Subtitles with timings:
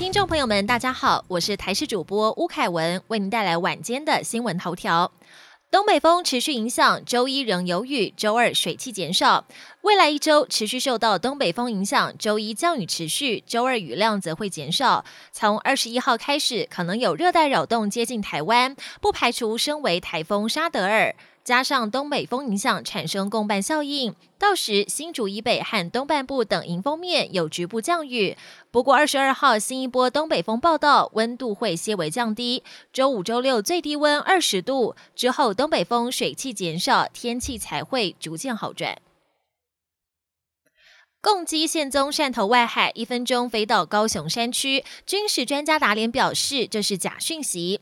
[0.00, 5.12] 听众朋友们，大家好，我是台视主播吴凯文，为您带来晚间的新闻头条。
[5.70, 9.44] 东北风持续影响，周一仍有雨，周二水汽减少。
[9.82, 15.04] 未来一周持续受到东北风影响，周一降雨持续，周二雨量则会减少。
[15.32, 21.14] 从二十一号开始，可能有热带扰动接近台湾，不排除升为台风沙德尔。
[21.42, 28.36] 加上东北风影响，产生共伴效应，到时新竹以北和东半部等迎风面有局部降雨。
[28.70, 32.62] 不过二十二号新一波东北风报道，温度会些微降低。
[32.92, 38.98] 周五、周六最低温二十度之后，东北风水汽减少，天气才会逐渐好转。
[41.22, 44.84] 共机现踪汕头外海，一分钟飞到高雄山区。
[45.04, 47.80] 军事专家打脸表示，这是假讯息。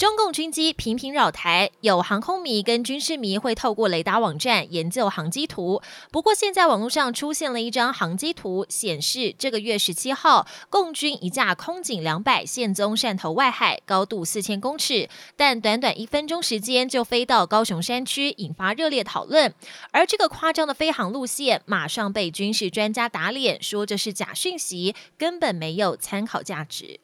[0.00, 5.82] 中共军机频频扰台，有航空迷跟军事迷会透过雷达网站研究航机图。
[6.10, 19.52] 不过，现在网络上出现了一张航机图，显示这个月十七号，共军一架空警两百现踪汕头外海，高度四千公尺，但短短一分钟时间就飞到高雄山区，引发热烈讨论。
[19.90, 27.00] 而这个夸张的飞航路线，马上被军事专家打脸，说这是假讯息，根本没有参考价值。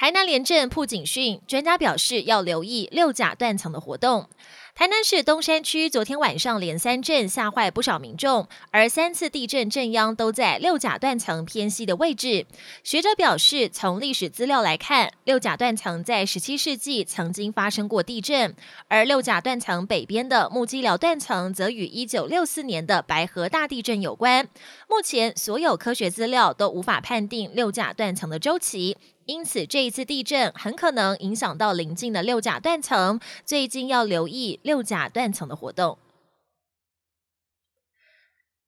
[0.00, 4.28] 台南廉政铺警讯，专家表示要留意六甲断层的活动。
[4.72, 12.46] 台南市东山区昨天晚上连三震，吓坏不少民众，而三次地震震央都在六甲断层偏西的位置。
[12.84, 18.54] 学者表示，从历史资料来看，六甲断层在十七世纪曾经发生过地震，
[18.86, 24.48] 而六甲断层北边的木基寮断层则与一九六四年的白河大地震有关。
[24.88, 28.96] 目前所有科学资料都无法判定六甲断层的周期。
[29.28, 35.98] 因此，这一次地震很可能影响到邻近的六甲断层，最近要留意六甲断层的活动。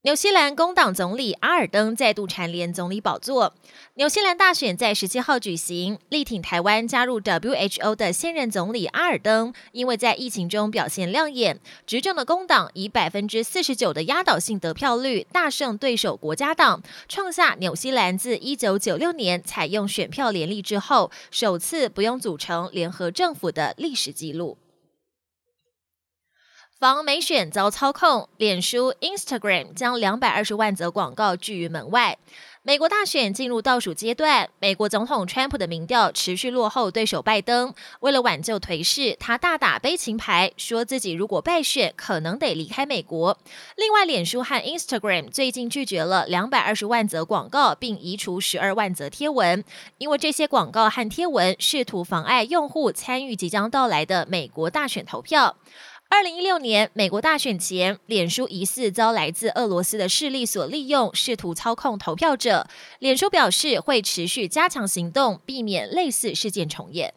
[0.02, 3.52] 纽西兰工党总理阿尔登再度蝉联总理宝座。
[3.96, 24.56] 纽西兰大选在十七号举行，力挺台湾加入 WHO 的现任总理阿尔登，因为在疫情中表现亮眼，执政的工党以百分之四十九的压倒性得票率大胜对手国家党，创下纽西兰自一九九六年采用选票联立之后，首次不用组成联合政府的历史纪录。
[26.80, 32.16] 防美选遭操控，脸书、Instagram 将两百二十万则广告拒于门外。
[32.62, 37.74] 美国大选进入倒数阶段，美国总统川普的民调持续落后对手拜登。
[38.00, 43.36] 为了挽救颓势，他大打悲情牌，说自己如果败选，可能得离开美国。
[43.76, 49.62] 另外，脸书和 Instagram 最近拒绝了两百二十万则广告，并移除十二万则贴文，
[49.98, 55.56] 因为这些广告和贴文试图妨碍用户参与即将到来的美国大选投票。
[56.12, 62.66] 二零一六年美国大选前，脸书疑似遭来自俄罗斯的势力所利用，试图操控投票者。
[62.98, 67.14] 脸书表示会持续加强行动，避免类似事件重演。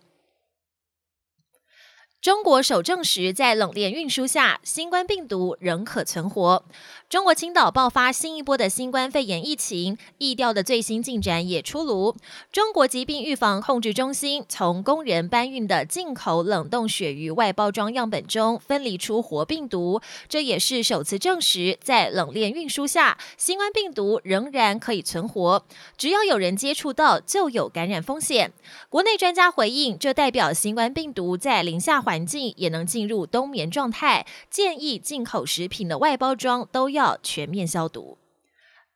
[2.23, 6.63] 中国首证实，在冷链运输下，新冠病毒仍可存活。
[7.09, 12.15] 中国青岛爆发新一波的新冠肺炎疫情，疫调的最新进展也出炉。
[12.49, 25.65] 中国疾病预防控制中心从工人搬运的进口冷冻鳕鱼外包装样本中分离出活病毒，这也是首次证实，在冷链运输下，新冠病毒仍然可以存活。
[25.97, 28.53] 只要有人接触到，就有感染风险。
[28.87, 32.12] 国内专家回应，这代表新冠病毒在零下环。
[32.13, 38.19] 环境也能进入冬眠状态，建议进口食品的外包装都要全面消毒。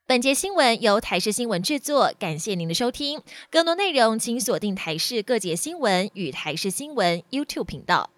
[0.06, 3.20] 本节新闻由台视新闻制作，感谢您的收听。
[3.50, 8.12] 更多内容请锁定台视各节新闻与台视新闻 YouTube 频道。